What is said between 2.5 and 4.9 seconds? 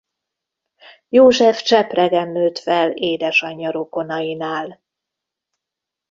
fel édesanyja rokonainál.